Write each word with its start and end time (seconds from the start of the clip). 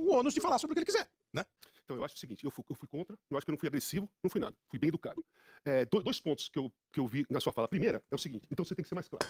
o 0.00 0.12
ônus 0.12 0.34
de 0.34 0.40
falar 0.40 0.58
sobre 0.58 0.72
o 0.72 0.74
que 0.74 0.80
ele 0.80 0.86
quiser, 0.86 1.08
né? 1.32 1.44
Então, 1.84 1.96
eu 1.96 2.04
acho 2.04 2.14
o 2.14 2.18
seguinte, 2.18 2.44
eu 2.44 2.50
fui, 2.50 2.64
eu 2.68 2.74
fui 2.74 2.88
contra, 2.88 3.18
eu 3.30 3.36
acho 3.36 3.44
que 3.44 3.50
eu 3.50 3.52
não 3.52 3.58
fui 3.58 3.68
agressivo, 3.68 4.08
não 4.22 4.30
fui 4.30 4.40
nada, 4.40 4.56
fui 4.68 4.78
bem 4.78 4.88
educado. 4.88 5.24
É, 5.64 5.84
dois 5.84 6.20
pontos 6.20 6.48
que 6.48 6.58
eu, 6.58 6.72
que 6.92 7.00
eu 7.00 7.06
vi 7.06 7.26
na 7.28 7.40
sua 7.40 7.52
fala. 7.52 7.68
Primeira 7.68 8.02
é 8.10 8.14
o 8.14 8.18
seguinte, 8.18 8.46
então 8.50 8.64
você 8.64 8.74
tem 8.74 8.82
que 8.82 8.88
ser 8.88 8.94
mais 8.94 9.08
claro. 9.08 9.26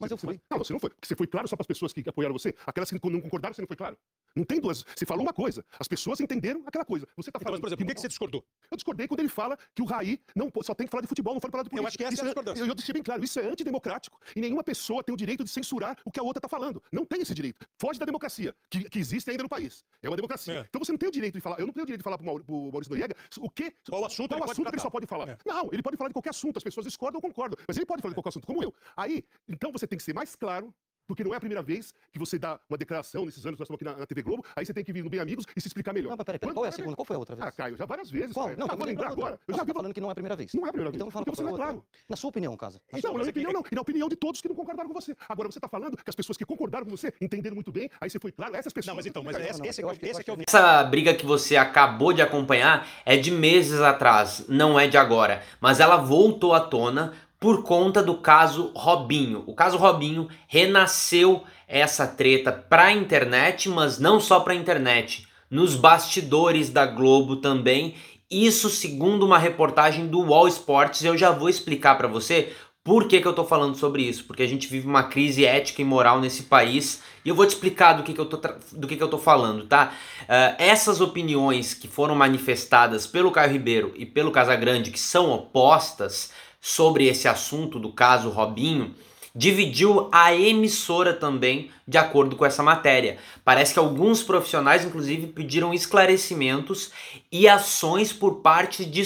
Mas 0.00 0.10
eu 0.10 0.16
fui. 0.16 0.40
Não, 0.50 0.58
você 0.58 0.72
não 0.72 0.80
foi. 0.80 0.88
Porque 0.88 1.06
você 1.06 1.14
foi 1.14 1.26
claro 1.26 1.46
só 1.46 1.56
para 1.56 1.62
as 1.62 1.66
pessoas 1.66 1.92
que 1.92 2.02
apoiaram 2.08 2.32
você. 2.32 2.54
Aquelas 2.66 2.88
que 2.88 2.98
não 3.10 3.20
concordaram, 3.20 3.54
você 3.54 3.60
não 3.60 3.68
foi 3.68 3.76
claro. 3.76 3.98
Não 4.36 4.44
tem 4.44 4.60
duas. 4.60 4.84
Você 4.94 5.04
falou 5.04 5.22
uma 5.22 5.32
coisa. 5.32 5.64
As 5.78 5.88
pessoas 5.88 6.20
entenderam 6.20 6.62
aquela 6.66 6.84
coisa. 6.84 7.06
Você 7.16 7.30
tá 7.30 7.38
falando. 7.38 7.58
Então, 7.58 7.60
mas, 7.60 7.60
por 7.60 7.66
exemplo, 7.68 7.86
que, 7.86 7.94
que 7.94 8.00
você 8.00 8.08
discordou? 8.08 8.44
Eu 8.70 8.76
discordei 8.76 9.08
quando 9.08 9.20
ele 9.20 9.28
fala 9.28 9.58
que 9.74 9.82
o 9.82 9.84
Raí 9.84 10.20
não, 10.34 10.50
só 10.62 10.74
tem 10.74 10.86
que 10.86 10.90
falar 10.90 11.02
de 11.02 11.08
futebol, 11.08 11.34
não 11.34 11.40
pode 11.40 11.50
falar 11.50 11.64
de 11.64 11.70
política. 11.70 11.84
Eu 11.84 11.88
acho 11.88 11.98
que 11.98 12.04
essa 12.04 12.14
isso 12.14 12.22
é 12.22 12.24
a 12.24 12.28
discordância. 12.28 12.62
Eu, 12.62 12.66
eu 12.66 12.74
deixei 12.74 12.92
bem 12.92 13.02
claro. 13.02 13.24
Isso 13.24 13.40
é 13.40 13.46
antidemocrático. 13.46 14.18
E 14.34 14.40
nenhuma 14.40 14.62
pessoa 14.62 15.02
tem 15.02 15.12
o 15.12 15.16
direito 15.16 15.44
de 15.44 15.50
censurar 15.50 15.96
o 16.04 16.10
que 16.10 16.20
a 16.20 16.22
outra 16.22 16.38
está 16.38 16.48
falando. 16.48 16.82
Não 16.92 17.04
tem 17.04 17.20
esse 17.22 17.34
direito. 17.34 17.66
Foge 17.78 17.98
da 17.98 18.06
democracia, 18.06 18.54
que, 18.70 18.88
que 18.88 18.98
existe 18.98 19.30
ainda 19.30 19.42
no 19.42 19.48
país. 19.48 19.84
É 20.02 20.08
uma 20.08 20.16
democracia. 20.16 20.54
É. 20.54 20.60
Então 20.68 20.78
você 20.82 20.92
não 20.92 20.98
tem 20.98 21.08
o 21.08 21.12
direito 21.12 21.34
de 21.34 21.40
falar. 21.40 21.58
Eu 21.58 21.66
não 21.66 21.72
tenho 21.72 21.84
o 21.84 21.86
direito 21.86 22.00
de 22.00 22.04
falar 22.04 22.18
para 22.18 22.30
o 22.30 22.70
Maurício 22.70 22.90
Noriega 22.90 23.16
o 23.38 23.50
que. 23.50 23.72
Qual 23.88 24.04
assunto, 24.04 24.36
qual 24.36 24.50
assunto 24.50 24.68
que 24.68 24.76
ele 24.76 24.82
só 24.82 24.90
pode 24.90 25.06
falar. 25.06 25.28
É. 25.28 25.38
Não, 25.44 25.68
ele 25.72 25.82
pode 25.82 25.96
falar 25.96 26.08
de 26.08 26.14
qualquer 26.14 26.30
assunto. 26.30 26.56
As 26.56 26.64
pessoas 26.64 26.86
discordam 26.86 27.18
ou 27.18 27.22
concordam. 27.22 27.58
Mas 27.66 27.76
ele 27.76 27.86
pode 27.86 28.02
falar 28.02 28.12
de 28.12 28.16
qualquer 28.16 28.30
assunto, 28.30 28.46
como 28.46 28.62
eu. 28.62 28.72
Aí, 28.96 29.24
então 29.48 29.72
você 29.72 29.86
tem 29.86 29.96
que 29.96 30.04
ser 30.04 30.14
mais 30.14 30.36
claro 30.36 30.72
porque 31.10 31.24
não 31.24 31.34
é 31.34 31.36
a 31.36 31.40
primeira 31.40 31.60
vez 31.60 31.92
que 32.12 32.20
você 32.20 32.38
dá 32.38 32.60
uma 32.68 32.78
declaração 32.78 33.24
nesses 33.24 33.44
anos 33.44 33.56
que 33.56 33.60
nós 33.60 33.66
estamos 33.66 33.82
aqui 33.82 33.84
na, 33.84 33.96
na, 33.98 34.06
TV 34.06 34.22
Globo, 34.22 34.44
aí 34.54 34.64
você 34.64 34.72
tem 34.72 34.84
que 34.84 34.92
vir 34.92 35.02
no 35.02 35.10
Bem 35.10 35.18
Amigos 35.18 35.44
e 35.56 35.60
se 35.60 35.66
explicar 35.66 35.92
melhor. 35.92 36.10
Não, 36.10 36.16
mas 36.16 36.24
peraí, 36.24 36.38
peraí 36.38 36.54
qual 36.54 36.64
é 36.64 36.68
a 36.68 36.72
segunda? 36.72 36.94
Qual 36.94 37.04
foi 37.04 37.16
a 37.16 37.18
outra 37.18 37.34
vez? 37.34 37.48
Ah, 37.48 37.50
Caio, 37.50 37.76
já 37.76 37.84
várias 37.84 38.08
vezes. 38.12 38.32
Qual? 38.32 38.56
Não, 38.56 38.68
ah, 38.70 38.76
vou 38.76 38.86
lembrar 38.86 39.10
agora. 39.10 39.40
Eu 39.48 39.56
já 39.56 39.64
vi 39.64 39.72
falando 39.72 39.92
que 39.92 40.00
não 40.00 40.08
é 40.08 40.12
a 40.12 40.14
primeira 40.14 40.36
vez. 40.36 40.54
Não 40.54 40.64
é 40.64 40.68
a 40.68 40.72
primeira 40.72 40.90
vez. 40.92 41.00
Então 41.00 41.10
fala 41.10 41.24
você 41.26 41.42
não 41.42 41.54
é 41.54 41.56
claro. 41.56 41.84
Na 42.08 42.16
sua 42.16 42.30
opinião, 42.30 42.56
casa. 42.56 42.80
Na 42.92 43.00
não, 43.02 43.12
na 43.14 43.18
minha 43.18 43.30
opinião 43.30 43.52
não. 43.52 43.64
E 43.72 43.74
na 43.74 43.80
opinião 43.80 44.08
de 44.08 44.14
todos 44.14 44.40
que 44.40 44.48
não 44.48 44.54
concordaram 44.54 44.88
com 44.88 44.94
você. 44.94 45.16
Agora 45.28 45.50
você 45.50 45.58
está 45.58 45.68
falando 45.68 45.96
que 45.96 46.08
as 46.08 46.14
pessoas 46.14 46.36
que 46.36 46.44
concordaram 46.44 46.84
com 46.84 46.92
você 46.92 47.12
entenderam 47.20 47.56
muito 47.56 47.72
bem, 47.72 47.90
aí 48.00 48.08
você 48.08 48.20
foi 48.20 48.30
claro, 48.30 48.54
essas 48.54 48.72
pessoas... 48.72 48.90
Não, 48.90 48.96
mas 48.96 49.06
então, 49.06 49.24
mas 49.24 49.34
essa, 49.34 49.66
esse, 49.66 49.82
esse, 49.82 50.06
esse 50.06 50.20
é 50.20 50.22
que 50.22 50.30
eu 50.30 50.36
vi. 50.36 50.44
Essa 50.46 50.84
briga 50.84 51.12
que 51.12 51.26
você 51.26 51.56
acabou 51.56 52.12
de 52.12 52.22
acompanhar 52.22 52.86
é 53.04 53.16
de 53.16 53.32
meses 53.32 53.80
atrás, 53.80 54.44
não 54.48 54.78
é 54.78 54.86
de 54.86 54.96
agora. 54.96 55.42
Mas 55.60 55.80
ela 55.80 55.96
voltou 55.96 56.54
à 56.54 56.60
tona 56.60 57.14
por 57.40 57.62
conta 57.62 58.02
do 58.02 58.18
caso 58.18 58.70
Robinho. 58.76 59.42
O 59.46 59.54
caso 59.54 59.78
Robinho 59.78 60.28
renasceu 60.46 61.42
essa 61.66 62.06
treta 62.06 62.52
para 62.52 62.84
a 62.84 62.92
internet, 62.92 63.68
mas 63.70 63.98
não 63.98 64.20
só 64.20 64.40
para 64.40 64.52
a 64.52 64.56
internet, 64.56 65.26
nos 65.50 65.74
bastidores 65.74 66.68
da 66.68 66.84
Globo 66.84 67.36
também. 67.36 67.94
Isso 68.30 68.68
segundo 68.68 69.24
uma 69.24 69.38
reportagem 69.38 70.06
do 70.06 70.20
Wall 70.20 70.46
Sports, 70.48 71.02
eu 71.02 71.16
já 71.16 71.30
vou 71.30 71.48
explicar 71.48 71.96
para 71.96 72.06
você 72.06 72.52
por 72.84 73.08
que, 73.08 73.20
que 73.20 73.28
eu 73.28 73.32
tô 73.32 73.44
falando 73.44 73.76
sobre 73.76 74.02
isso, 74.02 74.24
porque 74.24 74.42
a 74.42 74.46
gente 74.46 74.66
vive 74.68 74.86
uma 74.86 75.04
crise 75.04 75.44
ética 75.44 75.82
e 75.82 75.84
moral 75.84 76.20
nesse 76.20 76.44
país 76.44 77.02
e 77.24 77.28
eu 77.28 77.34
vou 77.34 77.44
te 77.44 77.50
explicar 77.50 77.92
do 77.92 78.02
que, 78.02 78.12
que, 78.12 78.20
eu, 78.20 78.26
tô 78.26 78.40
do 78.72 78.86
que, 78.86 78.96
que 78.96 79.02
eu 79.02 79.08
tô 79.08 79.18
falando, 79.18 79.66
tá? 79.66 79.92
Uh, 80.22 80.56
essas 80.58 81.00
opiniões 81.00 81.74
que 81.74 81.86
foram 81.86 82.14
manifestadas 82.14 83.06
pelo 83.06 83.30
Caio 83.30 83.52
Ribeiro 83.52 83.92
e 83.96 84.06
pelo 84.06 84.30
Casagrande, 84.30 84.90
que 84.90 84.98
são 84.98 85.30
opostas 85.30 86.30
sobre 86.60 87.06
esse 87.06 87.26
assunto 87.26 87.78
do 87.78 87.92
caso 87.92 88.28
Robinho, 88.28 88.94
dividiu 89.34 90.08
a 90.10 90.34
emissora 90.34 91.14
também 91.14 91.70
de 91.86 91.96
acordo 91.96 92.36
com 92.36 92.44
essa 92.44 92.62
matéria. 92.62 93.18
Parece 93.44 93.72
que 93.72 93.78
alguns 93.78 94.22
profissionais, 94.22 94.84
inclusive, 94.84 95.28
pediram 95.28 95.72
esclarecimentos 95.72 96.90
e 97.30 97.48
ações 97.48 98.12
por 98.12 98.40
parte 98.40 98.84
de, 98.84 99.02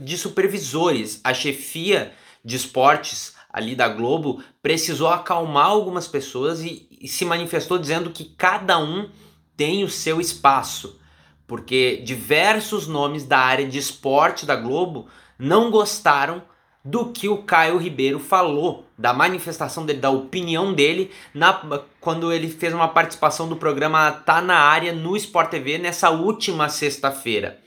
de 0.00 0.18
supervisores. 0.18 1.20
A 1.24 1.34
chefia 1.34 2.12
de 2.44 2.56
esportes 2.56 3.34
ali 3.52 3.74
da 3.74 3.88
Globo 3.88 4.42
precisou 4.62 5.08
acalmar 5.08 5.66
algumas 5.66 6.06
pessoas 6.06 6.60
e, 6.60 6.88
e 7.00 7.08
se 7.08 7.24
manifestou 7.24 7.78
dizendo 7.78 8.10
que 8.10 8.24
cada 8.24 8.78
um 8.78 9.08
tem 9.56 9.84
o 9.84 9.90
seu 9.90 10.20
espaço, 10.20 10.98
porque 11.46 12.02
diversos 12.04 12.88
nomes 12.88 13.24
da 13.24 13.38
área 13.38 13.66
de 13.66 13.78
esporte 13.78 14.44
da 14.44 14.56
Globo 14.56 15.06
não 15.38 15.70
gostaram 15.70 16.42
do 16.84 17.10
que 17.10 17.28
o 17.28 17.38
Caio 17.38 17.78
Ribeiro 17.78 18.20
falou, 18.20 18.84
da 18.98 19.14
manifestação 19.14 19.86
dele, 19.86 20.00
da 20.00 20.10
opinião 20.10 20.74
dele, 20.74 21.10
na, 21.32 21.82
quando 21.98 22.30
ele 22.30 22.48
fez 22.48 22.74
uma 22.74 22.88
participação 22.88 23.48
do 23.48 23.56
programa 23.56 24.12
Tá 24.12 24.42
na 24.42 24.58
Área 24.58 24.92
no 24.92 25.16
Sport 25.16 25.50
TV 25.50 25.78
nessa 25.78 26.10
última 26.10 26.68
sexta-feira. 26.68 27.58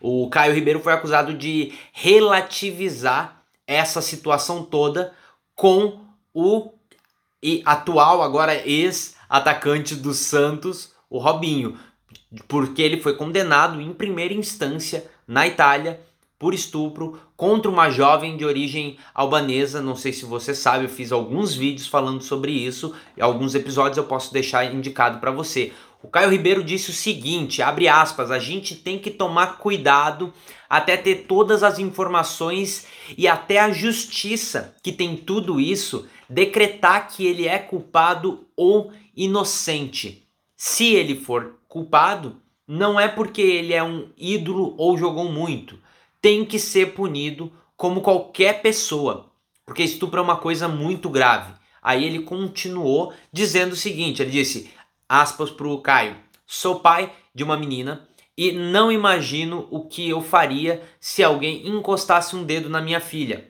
O 0.00 0.28
Caio 0.28 0.52
Ribeiro 0.52 0.80
foi 0.80 0.92
acusado 0.92 1.32
de 1.32 1.72
relativizar 1.92 3.40
essa 3.66 4.02
situação 4.02 4.64
toda 4.64 5.12
com 5.54 6.00
o 6.34 6.72
atual, 7.64 8.22
agora 8.22 8.66
ex-atacante 8.68 9.94
do 9.94 10.12
Santos, 10.12 10.92
o 11.08 11.18
Robinho, 11.18 11.78
porque 12.48 12.82
ele 12.82 13.00
foi 13.00 13.14
condenado 13.14 13.80
em 13.80 13.92
primeira 13.92 14.34
instância 14.34 15.08
na 15.26 15.46
Itália 15.46 16.00
por 16.38 16.52
estupro 16.52 17.18
contra 17.36 17.70
uma 17.70 17.90
jovem 17.90 18.36
de 18.36 18.44
origem 18.44 18.98
albanesa. 19.14 19.80
Não 19.80 19.96
sei 19.96 20.12
se 20.12 20.24
você 20.24 20.54
sabe, 20.54 20.84
eu 20.84 20.88
fiz 20.88 21.12
alguns 21.12 21.54
vídeos 21.54 21.86
falando 21.86 22.22
sobre 22.22 22.52
isso 22.52 22.94
e 23.16 23.22
alguns 23.22 23.54
episódios 23.54 23.96
eu 23.96 24.04
posso 24.04 24.32
deixar 24.32 24.64
indicado 24.64 25.18
para 25.18 25.30
você. 25.30 25.72
O 26.02 26.08
Caio 26.08 26.30
Ribeiro 26.30 26.62
disse 26.62 26.90
o 26.90 26.94
seguinte, 26.94 27.62
abre 27.62 27.88
aspas, 27.88 28.30
a 28.30 28.38
gente 28.38 28.76
tem 28.76 28.98
que 28.98 29.10
tomar 29.10 29.58
cuidado 29.58 30.32
até 30.68 30.96
ter 30.96 31.26
todas 31.26 31.62
as 31.62 31.78
informações 31.78 32.86
e 33.16 33.26
até 33.26 33.58
a 33.58 33.70
justiça 33.70 34.74
que 34.82 34.92
tem 34.92 35.16
tudo 35.16 35.58
isso 35.58 36.06
decretar 36.28 37.08
que 37.08 37.26
ele 37.26 37.48
é 37.48 37.58
culpado 37.58 38.46
ou 38.54 38.92
inocente. 39.16 40.28
Se 40.56 40.94
ele 40.94 41.16
for 41.16 41.56
culpado, 41.66 42.40
não 42.68 43.00
é 43.00 43.08
porque 43.08 43.40
ele 43.40 43.72
é 43.72 43.82
um 43.82 44.08
ídolo 44.16 44.74
ou 44.76 44.98
jogou 44.98 45.30
muito 45.30 45.78
tem 46.26 46.44
que 46.44 46.58
ser 46.58 46.86
punido 46.86 47.52
como 47.76 48.00
qualquer 48.00 48.60
pessoa, 48.60 49.30
porque 49.64 49.84
estupro 49.84 50.18
é 50.18 50.22
uma 50.24 50.36
coisa 50.36 50.66
muito 50.66 51.08
grave. 51.08 51.54
Aí 51.80 52.04
ele 52.04 52.18
continuou 52.18 53.12
dizendo 53.32 53.74
o 53.74 53.76
seguinte: 53.76 54.20
ele 54.20 54.32
disse, 54.32 54.68
aspas 55.08 55.52
para 55.52 55.68
o 55.68 55.80
Caio, 55.80 56.16
sou 56.44 56.80
pai 56.80 57.12
de 57.32 57.44
uma 57.44 57.56
menina 57.56 58.08
e 58.36 58.50
não 58.50 58.90
imagino 58.90 59.68
o 59.70 59.86
que 59.86 60.08
eu 60.08 60.20
faria 60.20 60.82
se 60.98 61.22
alguém 61.22 61.68
encostasse 61.68 62.34
um 62.34 62.42
dedo 62.42 62.68
na 62.68 62.80
minha 62.80 62.98
filha, 62.98 63.48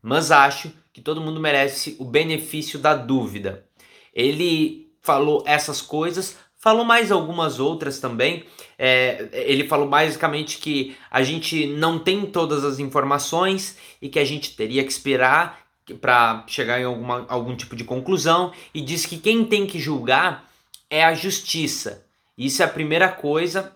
mas 0.00 0.30
acho 0.30 0.70
que 0.92 1.00
todo 1.00 1.20
mundo 1.20 1.40
merece 1.40 1.96
o 1.98 2.04
benefício 2.04 2.78
da 2.78 2.94
dúvida. 2.94 3.66
Ele 4.14 4.94
falou 5.02 5.42
essas 5.44 5.82
coisas 5.82 6.36
Falou 6.64 6.82
mais 6.82 7.12
algumas 7.12 7.60
outras 7.60 7.98
também. 7.98 8.46
É, 8.78 9.28
ele 9.34 9.68
falou 9.68 9.86
basicamente 9.86 10.56
que 10.56 10.96
a 11.10 11.22
gente 11.22 11.66
não 11.66 11.98
tem 11.98 12.24
todas 12.24 12.64
as 12.64 12.78
informações 12.78 13.76
e 14.00 14.08
que 14.08 14.18
a 14.18 14.24
gente 14.24 14.56
teria 14.56 14.82
que 14.82 14.90
esperar 14.90 15.60
para 16.00 16.42
chegar 16.46 16.80
em 16.80 16.84
alguma, 16.84 17.26
algum 17.28 17.54
tipo 17.54 17.76
de 17.76 17.84
conclusão. 17.84 18.50
E 18.72 18.80
diz 18.80 19.04
que 19.04 19.18
quem 19.18 19.44
tem 19.44 19.66
que 19.66 19.78
julgar 19.78 20.50
é 20.88 21.04
a 21.04 21.12
justiça. 21.12 22.06
Isso 22.36 22.62
é 22.62 22.64
a 22.64 22.70
primeira 22.70 23.10
coisa 23.10 23.70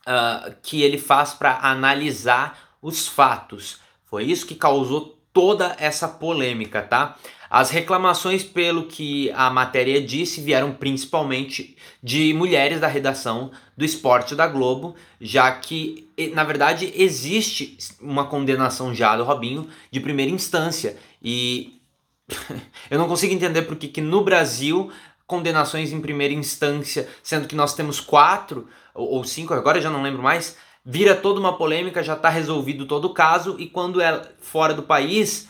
uh, 0.00 0.52
que 0.64 0.82
ele 0.82 0.98
faz 0.98 1.32
para 1.32 1.60
analisar 1.62 2.74
os 2.82 3.06
fatos. 3.06 3.78
Foi 4.04 4.24
isso 4.24 4.48
que 4.48 4.56
causou 4.56 5.16
toda 5.32 5.76
essa 5.78 6.06
polêmica, 6.06 6.82
tá? 6.82 7.16
As 7.48 7.68
reclamações, 7.68 8.42
pelo 8.42 8.84
que 8.84 9.30
a 9.32 9.50
matéria 9.50 10.00
disse, 10.00 10.40
vieram 10.40 10.72
principalmente 10.72 11.76
de 12.02 12.32
mulheres 12.32 12.80
da 12.80 12.86
redação 12.86 13.50
do 13.76 13.84
esporte 13.84 14.34
da 14.34 14.46
Globo, 14.46 14.96
já 15.20 15.52
que, 15.52 16.10
na 16.32 16.44
verdade, 16.44 16.90
existe 16.96 17.76
uma 18.00 18.24
condenação 18.24 18.94
já 18.94 19.14
do 19.16 19.24
Robinho 19.24 19.68
de 19.90 20.00
primeira 20.00 20.32
instância. 20.32 20.96
E 21.22 21.78
eu 22.90 22.98
não 22.98 23.06
consigo 23.06 23.34
entender 23.34 23.62
por 23.62 23.76
que 23.76 24.00
no 24.00 24.24
Brasil 24.24 24.90
condenações 25.26 25.92
em 25.92 26.00
primeira 26.00 26.32
instância, 26.32 27.06
sendo 27.22 27.46
que 27.46 27.54
nós 27.54 27.74
temos 27.74 28.00
quatro 28.00 28.66
ou 28.94 29.24
cinco, 29.24 29.52
agora 29.52 29.80
já 29.80 29.90
não 29.90 30.02
lembro 30.02 30.22
mais, 30.22 30.56
vira 30.84 31.14
toda 31.14 31.38
uma 31.38 31.56
polêmica, 31.56 32.02
já 32.02 32.14
está 32.14 32.28
resolvido 32.28 32.86
todo 32.86 33.06
o 33.06 33.14
caso, 33.14 33.56
e 33.58 33.68
quando 33.68 34.00
é 34.00 34.22
fora 34.40 34.74
do 34.74 34.82
país, 34.82 35.48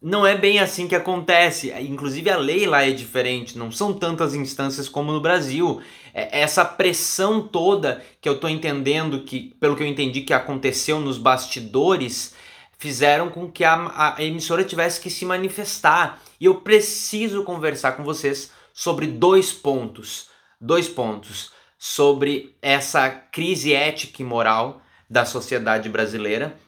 não 0.00 0.26
é 0.26 0.36
bem 0.36 0.60
assim 0.60 0.86
que 0.86 0.94
acontece. 0.94 1.72
Inclusive 1.80 2.30
a 2.30 2.36
lei 2.36 2.66
lá 2.66 2.84
é 2.84 2.92
diferente, 2.92 3.58
não 3.58 3.72
são 3.72 3.92
tantas 3.92 4.34
instâncias 4.34 4.88
como 4.88 5.12
no 5.12 5.20
Brasil. 5.20 5.80
É 6.14 6.40
essa 6.40 6.64
pressão 6.64 7.42
toda 7.42 8.02
que 8.20 8.28
eu 8.28 8.34
estou 8.34 8.48
entendendo 8.48 9.22
que, 9.24 9.56
pelo 9.60 9.76
que 9.76 9.82
eu 9.82 9.86
entendi 9.86 10.20
que 10.22 10.32
aconteceu 10.32 11.00
nos 11.00 11.18
bastidores, 11.18 12.34
fizeram 12.78 13.28
com 13.28 13.50
que 13.50 13.64
a, 13.64 14.14
a 14.16 14.22
emissora 14.22 14.62
tivesse 14.62 15.00
que 15.00 15.10
se 15.10 15.24
manifestar. 15.24 16.22
E 16.40 16.44
eu 16.44 16.60
preciso 16.60 17.42
conversar 17.42 17.92
com 17.92 18.04
vocês 18.04 18.52
sobre 18.72 19.08
dois 19.08 19.52
pontos. 19.52 20.28
Dois 20.60 20.88
pontos 20.88 21.57
sobre 21.78 22.56
essa 22.60 23.08
crise 23.08 23.72
ética 23.72 24.20
e 24.22 24.24
moral 24.24 24.82
da 25.08 25.24
sociedade 25.24 25.88
brasileira, 25.88 26.58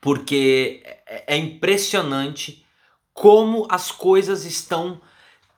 porque 0.00 0.82
é, 1.06 1.24
é 1.34 1.36
impressionante 1.36 2.64
como 3.14 3.66
as 3.70 3.90
coisas 3.90 4.44
estão 4.44 5.00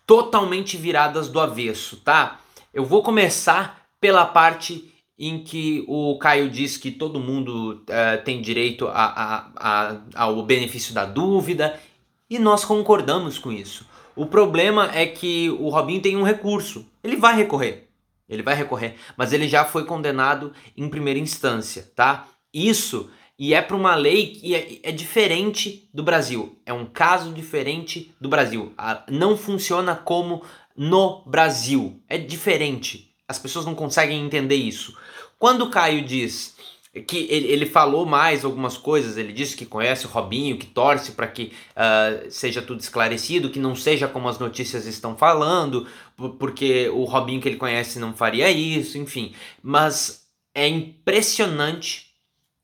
totalmente 0.06 0.76
viradas 0.76 1.28
do 1.28 1.40
avesso, 1.40 1.96
tá? 1.98 2.40
Eu 2.72 2.84
vou 2.84 3.02
começar 3.02 3.86
pela 4.00 4.24
parte 4.26 4.92
em 5.18 5.42
que 5.42 5.84
o 5.88 6.18
Caio 6.18 6.50
diz 6.50 6.76
que 6.76 6.90
todo 6.90 7.20
mundo 7.20 7.82
eh, 7.88 8.16
tem 8.18 8.42
direito 8.42 8.88
a, 8.88 8.92
a- 9.04 9.50
a- 9.56 10.00
ao 10.16 10.42
benefício 10.42 10.92
da 10.92 11.04
dúvida 11.04 11.80
e 12.28 12.38
nós 12.38 12.64
concordamos 12.64 13.38
com 13.38 13.52
isso. 13.52 13.86
O 14.16 14.26
problema 14.26 14.90
é 14.92 15.06
que 15.06 15.50
o 15.50 15.68
Robinho 15.68 16.02
tem 16.02 16.16
um 16.16 16.24
recurso. 16.24 16.84
Ele 17.02 17.16
vai 17.16 17.36
recorrer. 17.36 17.88
Ele 18.28 18.42
vai 18.42 18.54
recorrer, 18.54 18.96
mas 19.16 19.32
ele 19.32 19.48
já 19.48 19.64
foi 19.64 19.84
condenado 19.84 20.52
em 20.76 20.88
primeira 20.88 21.18
instância, 21.20 21.90
tá? 21.94 22.26
Isso 22.52 23.10
e 23.38 23.52
é 23.52 23.60
para 23.60 23.76
uma 23.76 23.94
lei 23.96 24.28
que 24.28 24.54
é, 24.54 24.78
é 24.84 24.92
diferente 24.92 25.88
do 25.92 26.02
Brasil. 26.02 26.56
É 26.64 26.72
um 26.72 26.86
caso 26.86 27.32
diferente 27.32 28.14
do 28.20 28.28
Brasil. 28.28 28.72
A- 28.78 29.02
não 29.10 29.36
funciona 29.36 29.94
como 29.96 30.42
no 30.76 31.22
Brasil. 31.26 32.00
É 32.08 32.16
diferente. 32.16 33.12
As 33.26 33.38
pessoas 33.38 33.66
não 33.66 33.74
conseguem 33.74 34.24
entender 34.24 34.54
isso. 34.54 34.96
Quando 35.38 35.62
o 35.62 35.70
Caio 35.70 36.04
diz 36.04 36.54
que 37.02 37.26
ele, 37.30 37.48
ele 37.48 37.66
falou 37.66 38.06
mais 38.06 38.44
algumas 38.44 38.76
coisas, 38.76 39.16
ele 39.16 39.32
disse 39.32 39.56
que 39.56 39.66
conhece 39.66 40.06
o 40.06 40.08
Robinho, 40.08 40.56
que 40.56 40.66
torce 40.66 41.12
para 41.12 41.26
que 41.26 41.52
ah, 41.74 42.20
seja 42.30 42.62
tudo 42.62 42.80
esclarecido, 42.80 43.50
que 43.50 43.58
não 43.58 43.74
seja 43.74 44.06
como 44.06 44.28
as 44.28 44.38
notícias 44.38 44.86
estão 44.86 45.16
falando, 45.16 45.86
por- 46.16 46.36
porque 46.36 46.88
o 46.90 47.04
Robinho 47.04 47.40
que 47.40 47.48
ele 47.48 47.56
conhece 47.56 47.98
não 47.98 48.14
faria 48.14 48.50
isso, 48.50 48.96
enfim. 48.96 49.34
Mas 49.62 50.24
é 50.54 50.68
impressionante 50.68 52.06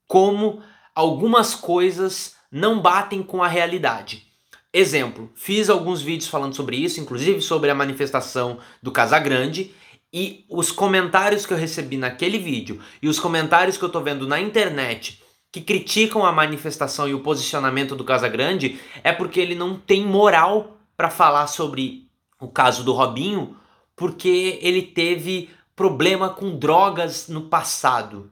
como 0.06 0.62
algumas 0.94 1.54
coisas 1.54 2.34
não 2.50 2.80
batem 2.80 3.22
com 3.22 3.42
a 3.42 3.48
realidade. 3.48 4.26
Exemplo, 4.72 5.28
fiz 5.34 5.68
alguns 5.68 6.00
vídeos 6.00 6.28
falando 6.28 6.54
sobre 6.54 6.76
isso, 6.76 7.00
inclusive 7.00 7.40
sobre 7.40 7.70
a 7.70 7.74
manifestação 7.74 8.58
do 8.80 8.92
Casagrande, 8.92 9.74
e 10.12 10.44
os 10.48 10.72
comentários 10.72 11.46
que 11.46 11.52
eu 11.52 11.58
recebi 11.58 11.96
naquele 11.96 12.38
vídeo 12.38 12.80
e 13.00 13.08
os 13.08 13.20
comentários 13.20 13.78
que 13.78 13.84
eu 13.84 13.88
tô 13.88 14.00
vendo 14.00 14.26
na 14.26 14.40
internet 14.40 15.22
que 15.52 15.60
criticam 15.60 16.24
a 16.24 16.32
manifestação 16.32 17.08
e 17.08 17.14
o 17.14 17.20
posicionamento 17.20 17.96
do 17.96 18.04
Casagrande 18.04 18.80
é 19.02 19.12
porque 19.12 19.40
ele 19.40 19.54
não 19.54 19.78
tem 19.78 20.06
moral 20.06 20.78
para 20.96 21.10
falar 21.10 21.46
sobre 21.48 22.08
o 22.40 22.48
caso 22.48 22.84
do 22.84 22.92
Robinho, 22.92 23.56
porque 23.96 24.58
ele 24.62 24.82
teve 24.82 25.50
problema 25.74 26.30
com 26.30 26.58
drogas 26.58 27.28
no 27.28 27.48
passado. 27.48 28.30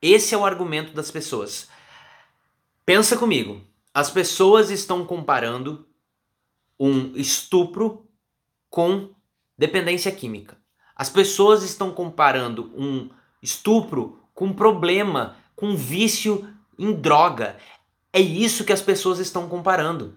Esse 0.00 0.34
é 0.34 0.38
o 0.38 0.44
argumento 0.44 0.92
das 0.92 1.10
pessoas. 1.10 1.68
Pensa 2.86 3.16
comigo. 3.16 3.60
As 3.92 4.10
pessoas 4.10 4.70
estão 4.70 5.04
comparando 5.04 5.86
um 6.78 7.16
estupro 7.16 8.06
com 8.68 9.10
dependência 9.56 10.10
química. 10.12 10.56
As 10.96 11.08
pessoas 11.08 11.62
estão 11.62 11.90
comparando 11.90 12.72
um 12.76 13.08
estupro 13.42 14.20
com 14.32 14.52
problema, 14.52 15.36
com 15.56 15.76
vício 15.76 16.48
em 16.78 16.92
droga. 16.92 17.56
É 18.12 18.20
isso 18.20 18.64
que 18.64 18.72
as 18.72 18.80
pessoas 18.80 19.18
estão 19.18 19.48
comparando. 19.48 20.16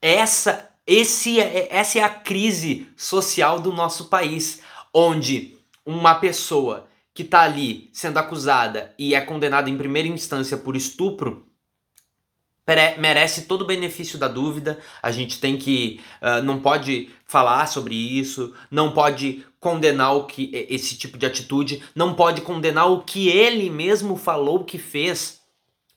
Essa, 0.00 0.70
esse 0.86 1.40
é, 1.40 1.68
essa 1.70 1.98
é 1.98 2.02
a 2.02 2.08
crise 2.08 2.88
social 2.96 3.60
do 3.60 3.72
nosso 3.72 4.06
país, 4.06 4.60
onde 4.92 5.58
uma 5.84 6.14
pessoa 6.14 6.86
que 7.12 7.22
está 7.22 7.42
ali 7.42 7.90
sendo 7.92 8.18
acusada 8.18 8.94
e 8.98 9.14
é 9.14 9.20
condenada 9.20 9.68
em 9.68 9.76
primeira 9.76 10.08
instância 10.08 10.56
por 10.56 10.76
estupro 10.76 11.46
merece 12.98 13.42
todo 13.42 13.62
o 13.62 13.66
benefício 13.66 14.18
da 14.18 14.28
dúvida. 14.28 14.78
A 15.02 15.10
gente 15.10 15.40
tem 15.40 15.56
que 15.56 16.00
ah, 16.20 16.40
não 16.40 16.60
pode 16.60 17.10
falar 17.26 17.66
sobre 17.66 17.94
isso, 17.94 18.52
não 18.70 18.92
pode 18.92 19.44
condenar 19.60 20.16
o 20.16 20.24
que 20.24 20.50
esse 20.68 20.96
tipo 20.96 21.18
de 21.18 21.26
atitude, 21.26 21.82
não 21.94 22.14
pode 22.14 22.40
condenar 22.40 22.90
o 22.90 23.02
que 23.02 23.28
ele 23.28 23.68
mesmo 23.70 24.16
falou 24.16 24.64
que 24.64 24.78
fez, 24.78 25.40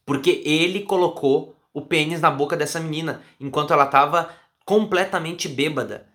porque 0.06 0.42
ele 0.46 0.82
colocou 0.82 1.56
o 1.74 1.82
pênis 1.82 2.22
na 2.22 2.30
boca 2.30 2.56
dessa 2.56 2.80
menina 2.80 3.24
enquanto 3.40 3.74
ela 3.74 3.86
estava 3.86 4.30
completamente 4.66 5.48
bêbada. 5.48 6.08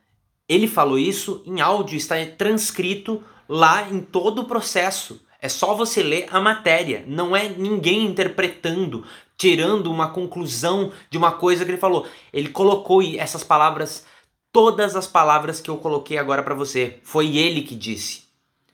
Ele 0.49 0.69
falou 0.69 0.99
isso 0.99 1.43
em 1.45 1.61
áudio, 1.61 1.97
está 1.97 2.15
transcrito 2.25 3.23
lá 3.49 3.89
em 3.91 4.01
todo 4.01 4.43
o 4.43 4.45
processo. 4.45 5.21
É 5.41 5.49
só 5.49 5.75
você 5.75 6.03
ler 6.03 6.27
a 6.31 6.41
matéria, 6.41 7.05
não 7.07 7.37
é 7.37 7.49
ninguém 7.49 8.05
interpretando, 8.05 9.05
tirando 9.37 9.91
uma 9.91 10.11
conclusão 10.11 10.93
de 11.09 11.17
uma 11.17 11.33
coisa 11.33 11.65
que 11.65 11.71
ele 11.71 11.79
falou. 11.79 12.07
Ele 12.33 12.49
colocou 12.49 13.01
essas 13.03 13.45
palavras, 13.45 14.05
todas 14.53 14.97
as 14.97 15.07
palavras 15.07 15.61
que 15.61 15.71
eu 15.71 15.77
coloquei 15.77 16.19
agora 16.19 16.43
para 16.43 16.55
você, 16.55 16.99
foi 17.05 17.37
ele 17.37 17.63
que 17.63 17.77
disse. 17.77 18.25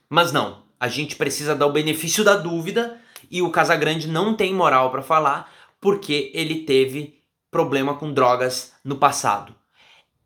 Mas 0.09 0.31
não, 0.31 0.63
a 0.79 0.87
gente 0.87 1.15
precisa 1.15 1.55
dar 1.55 1.67
o 1.67 1.71
benefício 1.71 2.23
da 2.23 2.35
dúvida 2.35 2.99
e 3.29 3.41
o 3.41 3.51
Casagrande 3.51 4.07
não 4.07 4.35
tem 4.35 4.53
moral 4.53 4.89
para 4.89 5.01
falar 5.01 5.51
porque 5.79 6.31
ele 6.33 6.63
teve 6.63 7.19
problema 7.51 7.93
com 7.93 8.11
drogas 8.11 8.73
no 8.83 8.95
passado. 8.95 9.53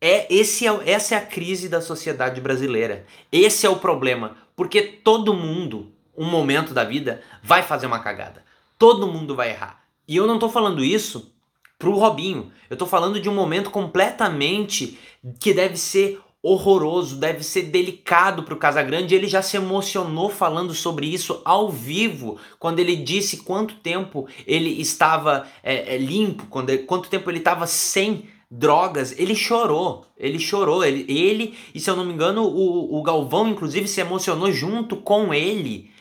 É, 0.01 0.33
esse 0.33 0.65
é, 0.65 0.89
essa 0.89 1.15
é 1.15 1.17
a 1.17 1.25
crise 1.25 1.67
da 1.67 1.81
sociedade 1.81 2.39
brasileira. 2.39 3.05
Esse 3.31 3.65
é 3.65 3.69
o 3.69 3.75
problema. 3.75 4.37
Porque 4.55 4.81
todo 4.81 5.33
mundo, 5.33 5.91
um 6.19 6.29
momento 6.29 6.73
da 6.73 6.83
vida, 6.83 7.21
vai 7.41 7.63
fazer 7.63 7.87
uma 7.87 7.99
cagada. 7.99 8.43
Todo 8.77 9.07
mundo 9.07 9.35
vai 9.35 9.51
errar. 9.51 9.81
E 10.05 10.17
eu 10.17 10.27
não 10.27 10.37
tô 10.37 10.49
falando 10.49 10.83
isso 10.83 11.33
pro 11.77 11.97
Robinho. 11.97 12.51
Eu 12.69 12.75
tô 12.75 12.85
falando 12.85 13.19
de 13.21 13.29
um 13.29 13.33
momento 13.33 13.71
completamente 13.71 14.99
que 15.39 15.53
deve 15.53 15.77
ser 15.77 16.19
horroroso, 16.43 17.17
deve 17.17 17.43
ser 17.43 17.63
delicado 17.63 18.43
pro 18.43 18.57
Casagrande. 18.57 19.15
Ele 19.15 19.27
já 19.27 19.41
se 19.41 19.55
emocionou 19.55 20.29
falando 20.29 20.73
sobre 20.73 21.07
isso 21.07 21.41
ao 21.45 21.69
vivo, 21.69 22.37
quando 22.57 22.79
ele 22.79 22.95
disse 22.97 23.37
quanto 23.37 23.75
tempo 23.75 24.27
ele 24.45 24.81
estava 24.81 25.47
é, 25.63 25.95
é, 25.95 25.97
limpo, 25.97 26.47
quando, 26.49 26.77
quanto 26.79 27.09
tempo 27.09 27.29
ele 27.29 27.39
estava 27.39 27.65
sem 27.65 28.25
drogas, 28.51 29.17
ele 29.17 29.35
chorou, 29.35 30.05
ele 30.17 30.39
chorou, 30.39 30.83
ele, 30.83 31.05
ele 31.07 31.53
e 31.73 31.79
se 31.79 31.89
eu 31.89 31.95
não 31.95 32.05
me 32.05 32.13
engano, 32.13 32.43
o, 32.43 32.97
o 32.97 33.03
Galvão 33.03 33.47
inclusive 33.47 33.87
se 33.87 34.01
emocionou 34.01 34.51
junto 34.51 34.97
com 34.97 35.33
ele. 35.33 35.91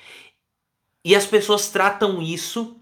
E 1.08 1.16
as 1.16 1.24
pessoas 1.24 1.70
tratam 1.70 2.20
isso, 2.20 2.76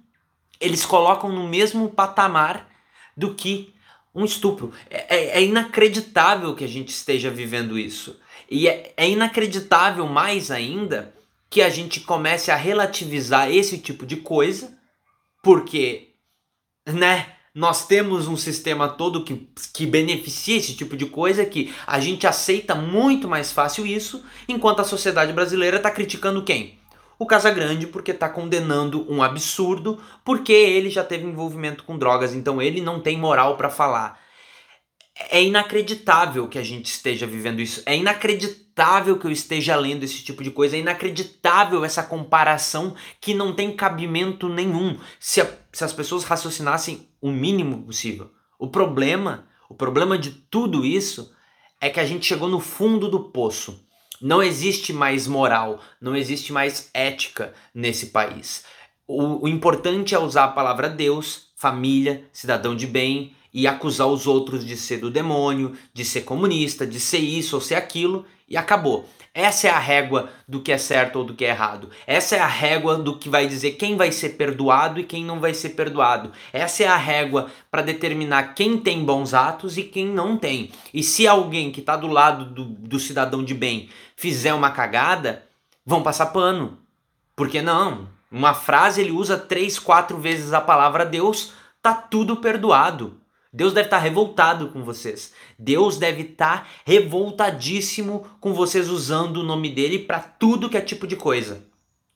eles 0.60 0.84
colocam 0.84 1.30
no 1.30 1.46
mesmo 1.46 1.88
patamar 1.88 2.68
do 3.16 3.34
que 3.34 3.72
um 4.12 4.24
estupro. 4.24 4.72
É, 4.90 5.16
é- 5.16 5.38
é 5.38 5.44
inacreditável 5.44 6.52
que 6.52 6.64
a 6.64 6.68
gente 6.68 6.88
esteja 6.88 7.30
vivendo 7.30 7.78
isso. 7.78 8.18
E 8.50 8.66
é, 8.66 8.92
é 8.96 9.08
inacreditável 9.08 10.08
mais 10.08 10.50
ainda 10.50 11.14
que 11.48 11.62
a 11.62 11.70
gente 11.70 12.00
comece 12.00 12.50
a 12.50 12.56
relativizar 12.56 13.48
esse 13.48 13.78
tipo 13.78 14.04
de 14.04 14.16
coisa, 14.16 14.76
porque, 15.40 16.08
né? 16.84 17.32
nós 17.54 17.86
temos 17.86 18.26
um 18.26 18.36
sistema 18.36 18.88
todo 18.88 19.22
que, 19.22 19.48
que 19.72 19.86
beneficia 19.86 20.56
esse 20.56 20.74
tipo 20.74 20.96
de 20.96 21.06
coisa, 21.06 21.46
que 21.46 21.72
a 21.86 22.00
gente 22.00 22.26
aceita 22.26 22.74
muito 22.74 23.28
mais 23.28 23.52
fácil 23.52 23.86
isso, 23.86 24.24
enquanto 24.48 24.80
a 24.80 24.84
sociedade 24.84 25.32
brasileira 25.32 25.76
está 25.76 25.92
criticando 25.92 26.42
quem? 26.42 26.76
O 27.18 27.26
Casagrande 27.26 27.86
porque 27.86 28.10
está 28.10 28.28
condenando 28.28 29.10
um 29.10 29.22
absurdo, 29.22 29.98
porque 30.24 30.52
ele 30.52 30.90
já 30.90 31.02
teve 31.02 31.24
envolvimento 31.26 31.82
com 31.84 31.96
drogas, 31.98 32.34
então 32.34 32.60
ele 32.60 32.80
não 32.80 33.00
tem 33.00 33.16
moral 33.18 33.56
para 33.56 33.70
falar. 33.70 34.20
É 35.30 35.42
inacreditável 35.42 36.46
que 36.46 36.58
a 36.58 36.62
gente 36.62 36.86
esteja 36.86 37.26
vivendo 37.26 37.60
isso. 37.60 37.82
É 37.86 37.96
inacreditável 37.96 39.18
que 39.18 39.26
eu 39.26 39.30
esteja 39.30 39.74
lendo 39.74 40.02
esse 40.04 40.22
tipo 40.22 40.44
de 40.44 40.50
coisa. 40.50 40.76
É 40.76 40.80
inacreditável 40.80 41.82
essa 41.84 42.02
comparação 42.02 42.94
que 43.18 43.32
não 43.32 43.54
tem 43.54 43.74
cabimento 43.74 44.46
nenhum. 44.48 44.98
Se, 45.18 45.40
a- 45.40 45.50
se 45.72 45.82
as 45.84 45.92
pessoas 45.94 46.24
raciocinassem 46.24 47.08
o 47.20 47.30
mínimo 47.30 47.82
possível. 47.82 48.30
O 48.58 48.68
problema, 48.68 49.48
o 49.70 49.74
problema 49.74 50.18
de 50.18 50.30
tudo 50.32 50.84
isso 50.84 51.32
é 51.80 51.88
que 51.88 52.00
a 52.00 52.04
gente 52.04 52.26
chegou 52.26 52.48
no 52.48 52.60
fundo 52.60 53.08
do 53.08 53.30
poço. 53.30 53.85
Não 54.20 54.42
existe 54.42 54.92
mais 54.92 55.26
moral, 55.26 55.80
não 56.00 56.16
existe 56.16 56.52
mais 56.52 56.90
ética 56.94 57.52
nesse 57.74 58.06
país. 58.06 58.64
O, 59.06 59.44
o 59.44 59.48
importante 59.48 60.14
é 60.14 60.18
usar 60.18 60.44
a 60.44 60.48
palavra 60.48 60.88
Deus, 60.88 61.50
família, 61.56 62.24
cidadão 62.32 62.74
de 62.74 62.86
bem 62.86 63.35
e 63.56 63.66
acusar 63.66 64.06
os 64.06 64.26
outros 64.26 64.66
de 64.66 64.76
ser 64.76 64.98
do 64.98 65.10
demônio, 65.10 65.72
de 65.94 66.04
ser 66.04 66.20
comunista, 66.20 66.86
de 66.86 67.00
ser 67.00 67.20
isso 67.20 67.56
ou 67.56 67.62
ser 67.62 67.76
aquilo 67.76 68.26
e 68.46 68.54
acabou. 68.54 69.08
Essa 69.32 69.68
é 69.68 69.70
a 69.70 69.78
régua 69.78 70.28
do 70.46 70.60
que 70.60 70.70
é 70.70 70.76
certo 70.76 71.16
ou 71.16 71.24
do 71.24 71.32
que 71.32 71.42
é 71.42 71.48
errado. 71.48 71.88
Essa 72.06 72.36
é 72.36 72.38
a 72.38 72.46
régua 72.46 72.96
do 72.96 73.16
que 73.16 73.30
vai 73.30 73.46
dizer 73.46 73.72
quem 73.72 73.96
vai 73.96 74.12
ser 74.12 74.30
perdoado 74.30 75.00
e 75.00 75.04
quem 75.04 75.24
não 75.24 75.40
vai 75.40 75.54
ser 75.54 75.70
perdoado. 75.70 76.32
Essa 76.52 76.82
é 76.82 76.86
a 76.86 76.98
régua 76.98 77.50
para 77.70 77.80
determinar 77.80 78.52
quem 78.54 78.76
tem 78.76 79.02
bons 79.02 79.32
atos 79.32 79.78
e 79.78 79.84
quem 79.84 80.06
não 80.06 80.36
tem. 80.36 80.70
E 80.92 81.02
se 81.02 81.26
alguém 81.26 81.72
que 81.72 81.80
está 81.80 81.96
do 81.96 82.08
lado 82.08 82.44
do, 82.44 82.64
do 82.64 83.00
cidadão 83.00 83.42
de 83.42 83.54
bem 83.54 83.88
fizer 84.14 84.52
uma 84.52 84.70
cagada, 84.70 85.44
vão 85.84 86.02
passar 86.02 86.26
pano. 86.26 86.76
Porque 87.34 87.62
não, 87.62 88.06
uma 88.30 88.52
frase 88.52 89.00
ele 89.00 89.12
usa 89.12 89.38
três, 89.38 89.78
quatro 89.78 90.18
vezes 90.18 90.52
a 90.52 90.60
palavra 90.60 91.06
Deus, 91.06 91.54
tá 91.80 91.94
tudo 91.94 92.36
perdoado. 92.36 93.18
Deus 93.56 93.72
deve 93.72 93.86
estar 93.86 93.98
revoltado 93.98 94.68
com 94.68 94.84
vocês. 94.84 95.32
Deus 95.58 95.96
deve 95.96 96.24
estar 96.24 96.68
revoltadíssimo 96.84 98.26
com 98.38 98.52
vocês 98.52 98.90
usando 98.90 99.38
o 99.38 99.42
nome 99.42 99.70
dele 99.70 99.98
para 99.98 100.20
tudo 100.20 100.68
que 100.68 100.76
é 100.76 100.80
tipo 100.82 101.06
de 101.06 101.16
coisa. 101.16 101.64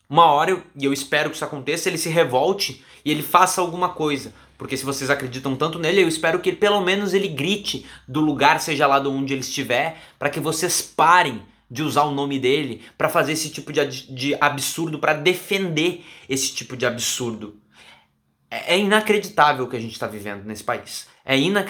uma 0.06 0.26
hora, 0.26 0.62
e 0.76 0.85
eu 0.85 0.92
espero 0.92 1.30
que 1.30 1.37
isso 1.37 1.44
aconteça, 1.44 1.88
ele 1.88 1.97
se 1.97 2.11
revolte 2.11 2.85
e 3.02 3.11
ele 3.11 3.23
faça 3.23 3.62
alguma 3.62 3.88
coisa. 3.88 4.35
Porque 4.59 4.76
se 4.76 4.85
vocês 4.85 5.09
acreditam 5.09 5.56
tanto 5.56 5.78
nele, 5.78 6.02
eu 6.02 6.09
espero 6.09 6.40
que 6.40 6.52
pelo 6.52 6.82
menos 6.82 7.14
ele 7.14 7.28
grite 7.28 7.87
do 8.06 8.20
lugar, 8.20 8.61
seja 8.61 8.87
lá 8.87 8.99
de 8.99 9.09
onde 9.09 9.32
ele 9.32 9.40
estiver, 9.40 9.97
para 10.18 10.28
que 10.28 10.40
vocês 10.40 10.82
parem 10.82 11.42
de 11.70 11.82
usar 11.82 12.02
o 12.02 12.11
nome 12.11 12.38
dele 12.38 12.82
para 12.99 13.09
fazer 13.09 13.32
esse 13.32 13.49
tipo 13.49 13.73
de, 13.73 13.87
de 14.14 14.37
absurdo, 14.38 14.99
para 14.99 15.14
defender 15.14 16.04
esse 16.28 16.52
tipo 16.52 16.76
de 16.76 16.85
absurdo. 16.85 17.59
É, 18.50 18.75
é 18.75 18.78
inacreditável 18.78 19.64
o 19.64 19.68
que 19.68 19.76
a 19.76 19.80
gente 19.80 19.92
está 19.92 20.06
vivendo 20.06 20.44
nesse 20.44 20.64
país. 20.64 21.09
É 21.25 21.37
inacreditável. 21.37 21.50